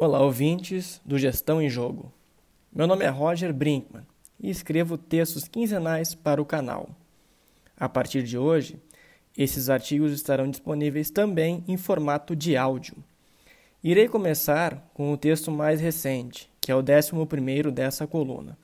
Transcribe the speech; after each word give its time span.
Olá, 0.00 0.22
ouvintes 0.22 1.00
do 1.04 1.18
Gestão 1.18 1.60
em 1.60 1.68
Jogo. 1.68 2.12
Meu 2.72 2.86
nome 2.86 3.04
é 3.04 3.08
Roger 3.08 3.52
Brinkman 3.52 4.06
e 4.38 4.48
escrevo 4.48 4.96
textos 4.96 5.48
quinzenais 5.48 6.14
para 6.14 6.40
o 6.40 6.46
canal. 6.46 6.90
A 7.76 7.88
partir 7.88 8.22
de 8.22 8.38
hoje, 8.38 8.80
esses 9.36 9.68
artigos 9.68 10.12
estarão 10.12 10.48
disponíveis 10.48 11.10
também 11.10 11.64
em 11.66 11.76
formato 11.76 12.36
de 12.36 12.56
áudio. 12.56 12.94
Irei 13.82 14.06
começar 14.06 14.88
com 14.94 15.12
o 15.12 15.16
texto 15.16 15.50
mais 15.50 15.80
recente, 15.80 16.48
que 16.60 16.70
é 16.70 16.76
o 16.76 16.78
11 16.78 17.72
dessa 17.72 18.06
coluna, 18.06 18.56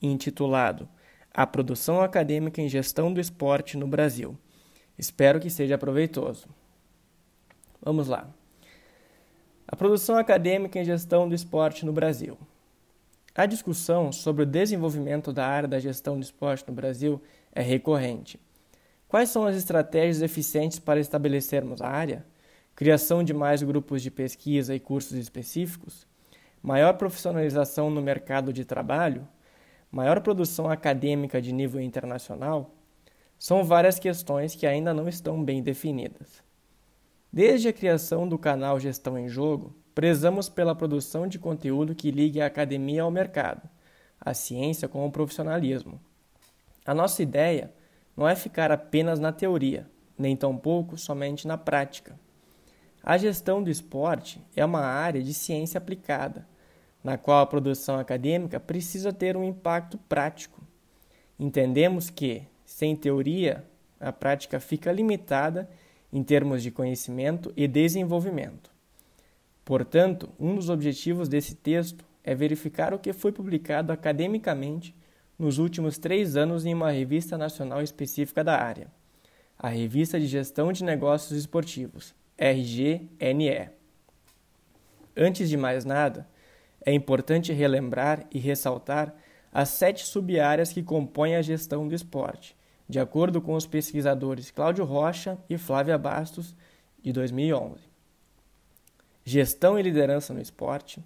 intitulado 0.00 0.88
A 1.34 1.46
Produção 1.46 2.00
Acadêmica 2.00 2.62
em 2.62 2.68
Gestão 2.70 3.12
do 3.12 3.20
Esporte 3.20 3.76
no 3.76 3.86
Brasil. 3.86 4.38
Espero 4.96 5.38
que 5.38 5.50
seja 5.50 5.76
proveitoso. 5.76 6.48
Vamos 7.82 8.08
lá. 8.08 8.37
A 9.70 9.76
produção 9.76 10.16
acadêmica 10.16 10.80
em 10.80 10.84
gestão 10.84 11.28
do 11.28 11.34
esporte 11.34 11.84
no 11.84 11.92
Brasil. 11.92 12.38
A 13.34 13.44
discussão 13.44 14.10
sobre 14.10 14.44
o 14.44 14.46
desenvolvimento 14.46 15.30
da 15.30 15.46
área 15.46 15.68
da 15.68 15.78
gestão 15.78 16.18
do 16.18 16.22
esporte 16.22 16.64
no 16.66 16.72
Brasil 16.72 17.20
é 17.52 17.60
recorrente. 17.60 18.40
Quais 19.06 19.28
são 19.28 19.46
as 19.46 19.54
estratégias 19.54 20.22
eficientes 20.22 20.78
para 20.78 20.98
estabelecermos 20.98 21.82
a 21.82 21.86
área? 21.86 22.24
Criação 22.74 23.22
de 23.22 23.34
mais 23.34 23.62
grupos 23.62 24.00
de 24.00 24.10
pesquisa 24.10 24.74
e 24.74 24.80
cursos 24.80 25.18
específicos? 25.18 26.06
Maior 26.62 26.94
profissionalização 26.94 27.90
no 27.90 28.00
mercado 28.00 28.54
de 28.54 28.64
trabalho? 28.64 29.28
Maior 29.92 30.22
produção 30.22 30.70
acadêmica 30.70 31.42
de 31.42 31.52
nível 31.52 31.78
internacional? 31.78 32.74
São 33.38 33.62
várias 33.62 33.98
questões 33.98 34.54
que 34.54 34.66
ainda 34.66 34.94
não 34.94 35.06
estão 35.06 35.44
bem 35.44 35.62
definidas. 35.62 36.47
Desde 37.32 37.68
a 37.68 37.72
criação 37.72 38.26
do 38.26 38.38
canal 38.38 38.80
Gestão 38.80 39.18
em 39.18 39.28
Jogo, 39.28 39.74
prezamos 39.94 40.48
pela 40.48 40.74
produção 40.74 41.26
de 41.26 41.38
conteúdo 41.38 41.94
que 41.94 42.10
ligue 42.10 42.40
a 42.40 42.46
academia 42.46 43.02
ao 43.02 43.10
mercado, 43.10 43.68
a 44.18 44.32
ciência 44.32 44.88
com 44.88 45.06
o 45.06 45.12
profissionalismo. 45.12 46.00
A 46.86 46.94
nossa 46.94 47.22
ideia 47.22 47.72
não 48.16 48.26
é 48.26 48.34
ficar 48.34 48.72
apenas 48.72 49.20
na 49.20 49.30
teoria, 49.30 49.86
nem 50.16 50.34
tampouco 50.34 50.96
somente 50.96 51.46
na 51.46 51.58
prática. 51.58 52.18
A 53.02 53.18
gestão 53.18 53.62
do 53.62 53.70
esporte 53.70 54.40
é 54.56 54.64
uma 54.64 54.80
área 54.80 55.22
de 55.22 55.34
ciência 55.34 55.76
aplicada, 55.76 56.48
na 57.04 57.18
qual 57.18 57.40
a 57.40 57.46
produção 57.46 57.98
acadêmica 57.98 58.58
precisa 58.58 59.12
ter 59.12 59.36
um 59.36 59.44
impacto 59.44 59.98
prático. 60.08 60.62
Entendemos 61.38 62.08
que, 62.08 62.42
sem 62.64 62.96
teoria, 62.96 63.64
a 64.00 64.12
prática 64.12 64.58
fica 64.58 64.90
limitada 64.90 65.68
em 66.12 66.22
termos 66.22 66.62
de 66.62 66.70
conhecimento 66.70 67.52
e 67.56 67.68
desenvolvimento. 67.68 68.70
Portanto, 69.64 70.30
um 70.38 70.54
dos 70.54 70.70
objetivos 70.70 71.28
desse 71.28 71.54
texto 71.54 72.04
é 72.24 72.34
verificar 72.34 72.94
o 72.94 72.98
que 72.98 73.12
foi 73.12 73.32
publicado 73.32 73.92
academicamente 73.92 74.94
nos 75.38 75.58
últimos 75.58 75.98
três 75.98 76.36
anos 76.36 76.66
em 76.66 76.74
uma 76.74 76.90
revista 76.90 77.38
nacional 77.38 77.82
específica 77.82 78.42
da 78.42 78.60
área, 78.60 78.90
a 79.58 79.68
Revista 79.68 80.18
de 80.18 80.26
Gestão 80.26 80.72
de 80.72 80.82
Negócios 80.82 81.38
Esportivos, 81.38 82.14
RGNE. 82.36 83.70
Antes 85.16 85.48
de 85.48 85.56
mais 85.56 85.84
nada, 85.84 86.28
é 86.84 86.92
importante 86.92 87.52
relembrar 87.52 88.26
e 88.32 88.38
ressaltar 88.38 89.14
as 89.52 89.70
sete 89.70 90.06
sub-áreas 90.06 90.72
que 90.72 90.82
compõem 90.82 91.36
a 91.36 91.42
gestão 91.42 91.86
do 91.86 91.94
esporte, 91.94 92.56
de 92.88 92.98
acordo 92.98 93.40
com 93.40 93.54
os 93.54 93.66
pesquisadores 93.66 94.50
Cláudio 94.50 94.84
Rocha 94.84 95.38
e 95.48 95.58
Flávia 95.58 95.98
Bastos, 95.98 96.54
de 97.02 97.12
2011. 97.12 97.80
Gestão 99.24 99.78
e 99.78 99.82
liderança 99.82 100.32
no 100.32 100.40
esporte, 100.40 101.04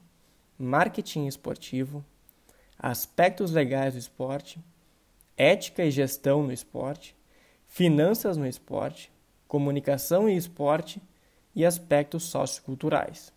marketing 0.57 1.27
esportivo, 1.27 2.05
aspectos 2.79 3.51
legais 3.51 3.95
do 3.95 3.99
esporte, 3.99 4.61
ética 5.37 5.85
e 5.85 5.91
gestão 5.91 6.43
no 6.43 6.53
esporte, 6.53 7.17
finanças 7.67 8.37
no 8.37 8.47
esporte, 8.47 9.11
comunicação 9.49 10.29
e 10.29 10.37
esporte 10.37 11.03
e 11.55 11.65
aspectos 11.65 12.23
socioculturais. 12.25 13.33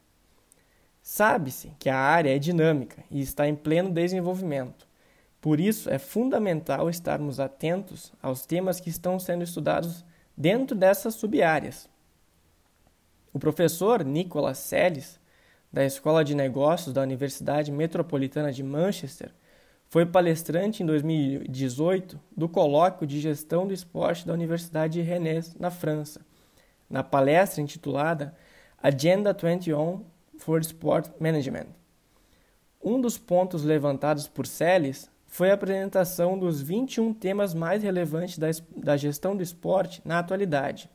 Sabe-se 1.01 1.71
que 1.79 1.89
a 1.89 1.97
área 1.97 2.35
é 2.35 2.39
dinâmica 2.39 3.03
e 3.09 3.21
está 3.21 3.47
em 3.47 3.55
pleno 3.55 3.91
desenvolvimento 3.91 4.84
por 5.45 5.59
isso, 5.59 5.91
é 5.91 5.99
fundamental 5.99 6.89
estarmos 6.89 7.39
atentos 7.39 8.11
aos 8.19 8.47
temas 8.47 8.79
que 8.79 8.89
estão 8.89 9.19
sendo 9.19 9.43
estudados 9.43 10.03
dentro 10.35 10.75
dessas 10.75 11.13
subáreas. 11.13 11.87
O 13.31 13.37
professor 13.37 14.03
Nicolas 14.03 14.57
Seles, 14.57 15.19
da 15.71 15.85
Escola 15.85 16.25
de 16.25 16.33
Negócios 16.33 16.91
da 16.91 17.03
Universidade 17.03 17.71
Metropolitana 17.71 18.51
de 18.51 18.63
Manchester, 18.63 19.31
foi 19.87 20.03
palestrante 20.03 20.81
em 20.81 20.85
2018 20.87 22.19
do 22.35 22.49
Colóquio 22.49 23.05
de 23.05 23.21
Gestão 23.21 23.67
do 23.67 23.73
Esporte 23.73 24.25
da 24.25 24.33
Universidade 24.33 24.93
de 24.93 25.01
Rennes, 25.01 25.53
na 25.59 25.69
França, 25.69 26.21
na 26.89 27.03
palestra 27.03 27.61
intitulada 27.61 28.35
Agenda 28.81 29.31
21 29.31 30.03
for 30.39 30.59
Sport 30.61 31.11
Management. 31.19 31.67
Um 32.83 32.99
dos 32.99 33.19
pontos 33.19 33.63
levantados 33.63 34.27
por 34.27 34.47
Seles 34.47 35.13
foi 35.35 35.51
a 35.51 35.55
apresentação 35.55 36.39
dos 36.39 36.61
21 36.61 37.13
temas 37.13 37.53
mais 37.53 37.83
relevantes 37.83 38.37
da, 38.37 38.47
da 38.73 38.95
gestão 38.95 39.35
do 39.35 39.43
esporte 39.43 40.01
na 40.05 40.19
atualidade. 40.19 40.89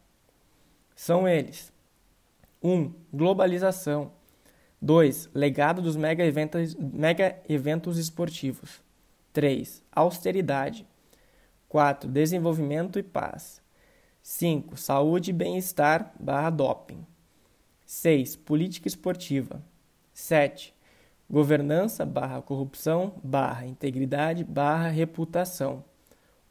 São 0.97 1.29
eles: 1.29 1.71
1. 2.63 2.73
Um, 2.73 2.95
globalização. 3.13 4.13
2. 4.81 5.29
Legado 5.35 5.83
dos 5.83 5.95
mega 5.95 6.25
eventos, 6.25 6.75
mega 6.75 7.39
eventos 7.51 7.99
esportivos. 7.99 8.81
3. 9.31 9.83
Austeridade. 9.93 10.89
4. 11.69 12.09
Desenvolvimento 12.09 12.99
e 12.99 13.03
paz. 13.03 13.61
5. 14.23 14.75
Saúde 14.75 15.33
e 15.33 15.35
bem-estar 15.35 16.15
barra 16.19 16.49
doping. 16.49 17.07
6. 17.85 18.37
Política 18.37 18.89
esportiva. 18.89 19.63
7 20.15 20.75
governança 21.31 22.05
barra 22.05 22.43
corrupção 22.43 23.15
barra 23.23 23.65
integridade 23.65 24.43
barra 24.43 24.89
reputação. 24.89 25.85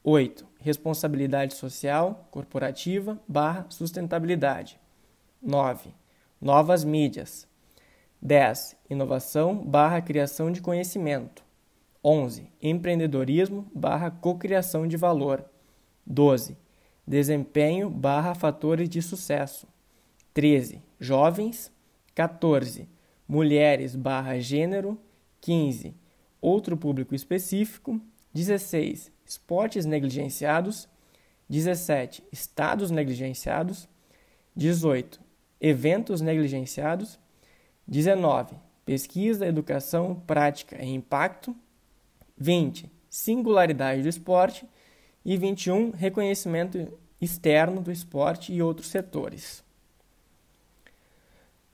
8. 0.02 0.46
Responsabilidade 0.58 1.54
social 1.54 2.26
corporativa 2.30 3.20
barra 3.28 3.66
sustentabilidade. 3.68 4.80
9. 5.42 5.94
Novas 6.40 6.82
mídias. 6.82 7.46
10. 8.22 8.76
Inovação 8.88 9.56
barra 9.56 10.00
criação 10.00 10.50
de 10.50 10.62
conhecimento. 10.62 11.44
11. 12.02 12.50
Empreendedorismo 12.62 13.70
barra 13.74 14.10
cocriação 14.10 14.88
de 14.88 14.96
valor. 14.96 15.44
12. 16.06 16.56
Desempenho 17.06 17.90
barra 17.90 18.34
fatores 18.34 18.88
de 18.88 19.02
sucesso. 19.02 19.68
13. 20.32 20.82
Jovens. 20.98 21.70
14 22.14 22.88
mulheres 23.30 23.94
barra 23.94 24.40
gênero, 24.40 24.98
15, 25.40 25.94
outro 26.40 26.76
público 26.76 27.14
específico, 27.14 28.00
16, 28.34 29.12
esportes 29.24 29.86
negligenciados, 29.86 30.88
17, 31.48 32.24
estados 32.32 32.90
negligenciados, 32.90 33.88
18, 34.56 35.20
eventos 35.60 36.20
negligenciados, 36.20 37.20
19, 37.86 38.56
pesquisa, 38.84 39.46
educação, 39.46 40.20
prática 40.26 40.84
e 40.84 40.88
impacto, 40.92 41.54
20, 42.36 42.90
singularidade 43.08 44.02
do 44.02 44.08
esporte 44.08 44.66
e 45.24 45.36
21, 45.36 45.92
reconhecimento 45.92 46.98
externo 47.20 47.80
do 47.80 47.92
esporte 47.92 48.52
e 48.52 48.60
outros 48.60 48.88
setores. 48.88 49.62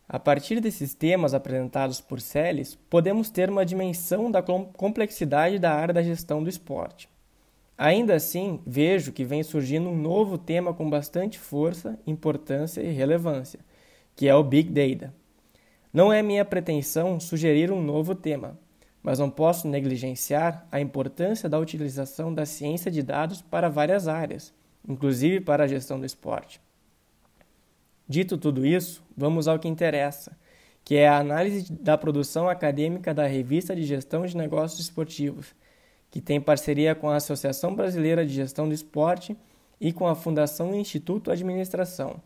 A 0.08 0.20
partir 0.20 0.60
desses 0.60 0.94
temas 0.94 1.34
apresentados 1.34 2.00
por 2.00 2.20
Celes, 2.20 2.78
podemos 2.88 3.28
ter 3.28 3.50
uma 3.50 3.66
dimensão 3.66 4.30
da 4.30 4.40
complexidade 4.40 5.58
da 5.58 5.72
área 5.72 5.92
da 5.92 6.02
gestão 6.02 6.42
do 6.42 6.48
esporte. 6.48 7.08
Ainda 7.76 8.14
assim, 8.14 8.60
vejo 8.64 9.12
que 9.12 9.24
vem 9.24 9.42
surgindo 9.42 9.88
um 9.88 9.96
novo 9.96 10.38
tema 10.38 10.72
com 10.72 10.88
bastante 10.88 11.38
força, 11.38 11.98
importância 12.06 12.80
e 12.80 12.92
relevância, 12.92 13.60
que 14.14 14.28
é 14.28 14.34
o 14.34 14.44
Big 14.44 14.70
Data. 14.70 15.12
Não 15.92 16.12
é 16.12 16.22
minha 16.22 16.44
pretensão 16.44 17.18
sugerir 17.18 17.72
um 17.72 17.82
novo 17.82 18.14
tema, 18.14 18.56
mas 19.02 19.18
não 19.18 19.28
posso 19.28 19.66
negligenciar 19.66 20.66
a 20.70 20.80
importância 20.80 21.48
da 21.48 21.58
utilização 21.58 22.32
da 22.32 22.46
ciência 22.46 22.90
de 22.90 23.02
dados 23.02 23.42
para 23.42 23.68
várias 23.68 24.06
áreas, 24.06 24.54
inclusive 24.88 25.40
para 25.40 25.64
a 25.64 25.68
gestão 25.68 25.98
do 25.98 26.06
esporte. 26.06 26.60
Dito 28.08 28.38
tudo 28.38 28.64
isso, 28.64 29.02
vamos 29.16 29.48
ao 29.48 29.58
que 29.58 29.66
interessa, 29.66 30.36
que 30.84 30.94
é 30.94 31.08
a 31.08 31.18
análise 31.18 31.72
da 31.72 31.98
produção 31.98 32.48
acadêmica 32.48 33.12
da 33.12 33.26
Revista 33.26 33.74
de 33.74 33.82
Gestão 33.82 34.24
de 34.24 34.36
Negócios 34.36 34.80
Esportivos, 34.80 35.54
que 36.08 36.20
tem 36.20 36.40
parceria 36.40 36.94
com 36.94 37.10
a 37.10 37.16
Associação 37.16 37.74
Brasileira 37.74 38.24
de 38.24 38.32
Gestão 38.32 38.68
do 38.68 38.74
Esporte 38.74 39.36
e 39.80 39.92
com 39.92 40.06
a 40.06 40.14
Fundação 40.14 40.72
Instituto 40.72 41.32
Administração, 41.32 42.22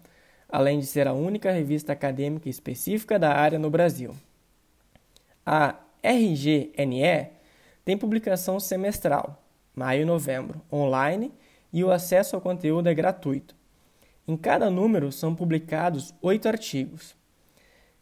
além 0.48 0.78
de 0.78 0.86
ser 0.86 1.08
a 1.08 1.14
única 1.14 1.50
revista 1.50 1.94
acadêmica 1.94 2.50
específica 2.50 3.18
da 3.18 3.32
área 3.32 3.58
no 3.58 3.70
Brasil. 3.70 4.14
A 5.46 5.76
RGNE 6.02 7.30
tem 7.86 7.96
publicação 7.96 8.60
semestral, 8.60 9.42
maio 9.74 10.02
e 10.02 10.04
novembro, 10.04 10.60
online 10.70 11.32
e 11.72 11.82
o 11.82 11.90
acesso 11.90 12.36
ao 12.36 12.42
conteúdo 12.42 12.88
é 12.88 12.94
gratuito. 12.94 13.59
Em 14.30 14.36
cada 14.36 14.70
número 14.70 15.10
são 15.10 15.34
publicados 15.34 16.14
oito 16.22 16.46
artigos. 16.46 17.16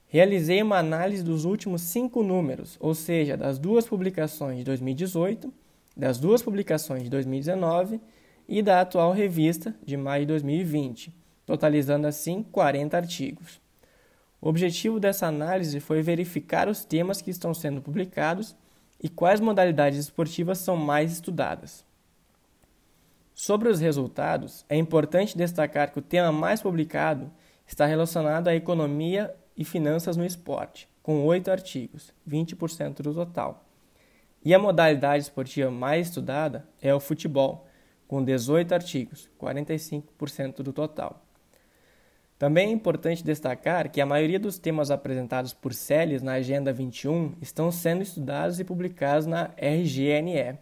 Realizei 0.09 0.63
uma 0.63 0.77
análise 0.77 1.23
dos 1.23 1.47
últimos 1.47 1.81
cinco 1.81 2.23
números, 2.23 2.77
ou 2.81 2.95
seja, 2.95 3.35
das 3.35 3.59
duas 3.59 3.87
publicações 3.87 4.59
de 4.59 4.65
2018, 4.65 5.51
das 5.97 6.19
duas 6.19 6.43
publicações 6.43 7.03
de 7.03 7.09
2019 7.09 7.99
e 8.47 8.61
da 8.61 8.83
atual 8.83 9.15
revista 9.15 9.75
de 9.83 9.97
maio 9.97 10.25
de 10.25 10.27
2020, 10.27 11.15
totalizando 11.47 12.07
assim 12.07 12.43
40 12.43 12.95
artigos. 12.95 13.59
O 14.39 14.51
objetivo 14.51 15.01
dessa 15.01 15.27
análise 15.27 15.81
foi 15.81 16.03
verificar 16.03 16.69
os 16.69 16.85
temas 16.85 17.23
que 17.23 17.31
estão 17.31 17.55
sendo 17.55 17.81
publicados 17.81 18.55
e 19.03 19.09
quais 19.09 19.41
modalidades 19.41 19.99
esportivas 19.99 20.59
são 20.59 20.77
mais 20.77 21.11
estudadas. 21.11 21.88
Sobre 23.41 23.69
os 23.69 23.79
resultados, 23.79 24.67
é 24.69 24.77
importante 24.77 25.39
destacar 25.39 25.93
que 25.93 26.01
o 26.01 26.03
tema 26.03 26.33
mais 26.33 26.61
publicado 26.61 27.31
está 27.65 27.87
relacionado 27.87 28.49
à 28.49 28.55
economia 28.57 29.33
e 29.57 29.65
finanças 29.65 30.17
no 30.17 30.27
esporte, 30.27 30.89
com 31.05 31.25
oito 31.25 31.49
artigos, 31.49 32.13
20% 32.29 33.01
do 33.01 33.15
total. 33.15 33.65
E 34.45 34.53
a 34.53 34.59
modalidade 34.59 35.23
esportiva 35.23 35.71
mais 35.71 36.09
estudada 36.09 36.69
é 36.83 36.93
o 36.93 36.99
futebol, 36.99 37.65
com 38.09 38.25
18 38.25 38.75
artigos, 38.75 39.31
45% 39.41 40.57
do 40.57 40.73
total. 40.73 41.25
Também 42.37 42.71
é 42.71 42.73
importante 42.73 43.23
destacar 43.23 43.89
que 43.89 44.01
a 44.01 44.07
maioria 44.07 44.41
dos 44.41 44.59
temas 44.59 44.91
apresentados 44.91 45.55
por 45.55 45.73
Celes 45.73 46.23
na 46.23 46.33
Agenda 46.33 46.73
21 46.73 47.37
estão 47.41 47.71
sendo 47.71 48.03
estudados 48.03 48.59
e 48.59 48.65
publicados 48.65 49.27
na 49.27 49.53
RGNE, 49.57 50.59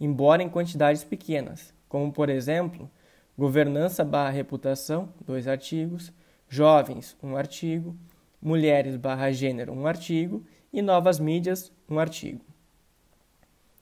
embora 0.00 0.42
em 0.42 0.48
quantidades 0.48 1.04
pequenas, 1.04 1.77
como 1.88 2.12
por 2.12 2.28
exemplo, 2.28 2.90
governança 3.36 4.04
barra 4.04 4.30
reputação, 4.30 5.12
dois 5.24 5.48
artigos, 5.48 6.12
jovens, 6.48 7.16
um 7.22 7.36
artigo, 7.36 7.96
mulheres 8.40 8.96
barra 8.96 9.30
gênero, 9.32 9.72
um 9.72 9.86
artigo, 9.86 10.44
e 10.72 10.82
novas 10.82 11.18
mídias, 11.18 11.72
um 11.88 11.98
artigo. 11.98 12.44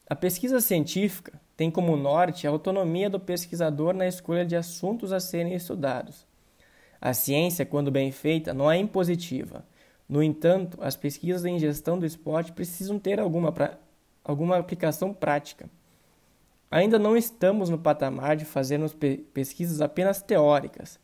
A 0.08 0.14
pesquisa 0.14 0.60
científica 0.60 1.40
tem 1.56 1.70
como 1.70 1.96
norte 1.96 2.46
a 2.46 2.50
autonomia 2.50 3.10
do 3.10 3.18
pesquisador 3.18 3.92
na 3.92 4.06
escolha 4.06 4.46
de 4.46 4.54
assuntos 4.54 5.12
a 5.12 5.18
serem 5.18 5.54
estudados 5.54 6.26
a 7.00 7.12
ciência, 7.14 7.66
quando 7.66 7.90
bem 7.90 8.10
feita, 8.10 8.54
não 8.54 8.70
é 8.70 8.76
impositiva. 8.76 9.64
No 10.08 10.22
entanto, 10.22 10.78
as 10.80 10.96
pesquisas 10.96 11.44
em 11.44 11.58
gestão 11.58 11.98
do 11.98 12.06
esporte 12.06 12.52
precisam 12.52 12.98
ter 12.98 13.20
alguma, 13.20 13.52
pra... 13.52 13.78
alguma 14.24 14.56
aplicação 14.56 15.12
prática. 15.12 15.68
Ainda 16.70 16.98
não 16.98 17.16
estamos 17.16 17.70
no 17.70 17.78
patamar 17.78 18.36
de 18.36 18.44
fazermos 18.44 18.92
pe 18.92 19.18
pesquisas 19.32 19.80
apenas 19.80 20.20
teóricas, 20.20 20.98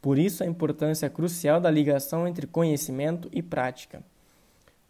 por 0.00 0.18
isso 0.18 0.42
a 0.42 0.46
importância 0.46 1.10
crucial 1.10 1.60
da 1.60 1.70
ligação 1.70 2.26
entre 2.26 2.46
conhecimento 2.46 3.28
e 3.32 3.42
prática. 3.42 4.02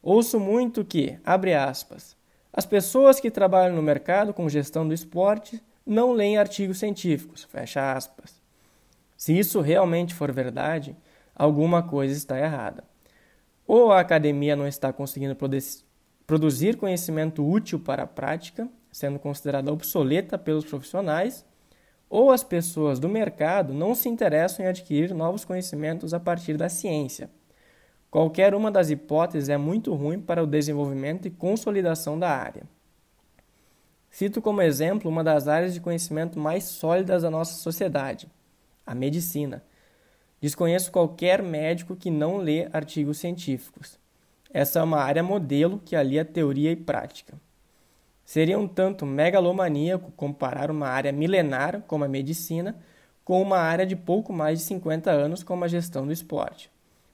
Ouço 0.03 0.41
muito 0.41 0.85
que, 0.85 1.19
abre 1.25 1.55
aspas, 1.55 2.17
as 2.53 2.67
pessoas 2.67 3.19
que 3.19 3.31
trabalham 3.31 3.75
no 3.75 3.83
mercado 3.83 4.33
com 4.33 4.49
gestão 4.49 4.87
do 4.87 4.95
esporte 4.95 5.63
não 5.85 6.13
leem 6.13 6.39
artigos 6.39 6.79
científicos, 6.79 7.45
fecha 7.45 7.93
aspas. 7.93 8.41
Se 9.17 9.37
isso 9.37 9.61
realmente 9.61 10.15
for 10.15 10.33
verdade, 10.33 10.97
alguma 11.35 11.83
coisa 11.83 12.15
está 12.15 12.39
errada. 12.39 12.85
Ou 13.67 13.93
a 13.93 14.01
academia 14.01 14.57
não 14.57 14.67
está 14.67 14.93
conseguindo 14.93 15.37
produzir 16.27 16.77
conhecimento 16.77 17.49
útil 17.49 17.79
para 17.79 18.03
a 18.03 18.07
prática, 18.07 18.69
sendo 18.93 19.19
considerada 19.19 19.73
obsoleta 19.73 20.39
pelos 20.39 20.67
profissionais, 20.67 21.45
ou 22.09 22.31
as 22.31 22.45
pessoas 22.45 22.99
do 22.99 23.09
mercado 23.09 23.73
não 23.73 23.95
se 23.95 24.07
interessam 24.07 24.65
em 24.65 24.69
adquirir 24.69 25.15
novos 25.15 25.47
conhecimentos 25.47 26.13
a 26.13 26.21
partir 26.21 26.59
da 26.59 26.69
ciência. 26.69 27.31
Qualquer 28.11 28.55
uma 28.55 28.71
das 28.71 28.91
hipóteses 28.91 29.49
é 29.49 29.57
muito 29.57 29.95
ruim 29.95 30.21
para 30.21 30.45
o 30.45 30.47
desenvolvimento 30.47 31.27
e 31.27 31.31
consolidação 31.31 32.19
da 32.19 32.29
área. 32.29 32.65
Cito 34.11 34.43
como 34.43 34.61
exemplo 34.61 35.11
uma 35.11 35.25
das 35.25 35.49
áreas 35.49 35.73
de 35.73 35.81
conhecimento 35.81 36.39
mais 36.39 36.65
sólidas 36.65 37.23
da 37.23 37.31
nossa 37.31 37.55
sociedade, 37.55 38.29
a 38.85 38.95
medicina. 38.95 39.65
Desconheço 40.39 40.93
qualquer 40.93 41.43
médico 41.43 41.97
que 41.97 42.11
não 42.11 42.37
lê 42.37 42.69
artigos 42.75 43.17
científicos. 43.17 43.99
Essa 44.53 44.81
é 44.81 44.83
uma 44.83 44.99
área 44.99 45.23
modelo 45.23 45.81
que 45.83 45.97
alia 45.97 46.27
teoria 46.27 46.71
e 46.71 46.77
prática. 46.77 47.41
Seria 48.33 48.59
um 48.59 48.67
tanto 48.67 49.05
megalomaníaco 49.05 50.11
comparar 50.13 50.71
uma 50.71 50.89
área 50.89 51.13
milenar, 51.13 51.83
como 51.87 52.05
a 52.05 52.09
medicina, 52.09 52.77
com 53.23 53.43
uma 53.43 53.59
área 53.59 53.85
de 53.85 53.95
pouco 53.95 54.33
mais 54.33 54.61
de 54.61 54.65
50 54.65 55.11
anos, 55.11 55.43
como 55.43 55.65
a 55.65 55.69
gestão 55.69 56.07
do 56.07 56.13
esporte. 56.13 56.71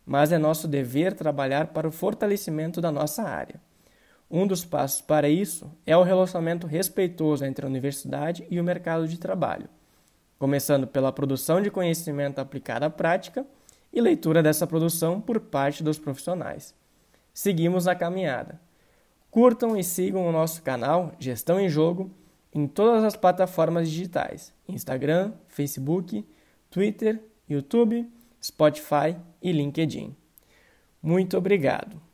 Mas 0.06 0.30
é 0.30 0.38
nosso 0.38 0.68
dever 0.68 1.14
trabalhar 1.14 1.68
para 1.68 1.88
o 1.88 1.90
fortalecimento 1.90 2.80
da 2.80 2.92
nossa 2.92 3.24
área. 3.24 3.60
Um 4.30 4.46
dos 4.46 4.64
passos 4.64 5.00
para 5.00 5.28
isso 5.28 5.68
é 5.84 5.96
o 5.96 6.04
relacionamento 6.04 6.68
respeitoso 6.68 7.44
entre 7.44 7.66
a 7.66 7.68
universidade 7.68 8.46
e 8.48 8.60
o 8.60 8.64
mercado 8.64 9.08
de 9.08 9.18
trabalho 9.18 9.68
começando 10.38 10.86
pela 10.86 11.12
produção 11.12 11.60
de 11.60 11.68
conhecimento 11.68 12.38
aplicado 12.38 12.84
à 12.84 12.90
prática 12.90 13.44
e 13.92 14.00
leitura 14.00 14.40
dessa 14.40 14.68
produção 14.68 15.20
por 15.20 15.40
parte 15.40 15.82
dos 15.82 15.98
profissionais. 15.98 16.72
Seguimos 17.34 17.88
a 17.88 17.94
caminhada. 17.96 18.67
Curtam 19.30 19.76
e 19.76 19.84
sigam 19.84 20.26
o 20.26 20.32
nosso 20.32 20.62
canal 20.62 21.12
Gestão 21.18 21.60
em 21.60 21.68
Jogo 21.68 22.10
em 22.54 22.66
todas 22.66 23.04
as 23.04 23.16
plataformas 23.16 23.90
digitais: 23.90 24.54
Instagram, 24.68 25.32
Facebook, 25.46 26.26
Twitter, 26.70 27.22
YouTube, 27.48 28.10
Spotify 28.42 29.16
e 29.42 29.52
LinkedIn. 29.52 30.16
Muito 31.02 31.36
obrigado! 31.36 32.07